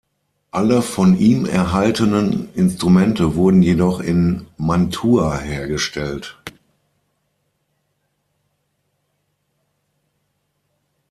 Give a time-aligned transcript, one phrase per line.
[0.49, 6.39] Alle von ihm erhaltenen Instrumente wurden jedoch in Mantua hergestellt.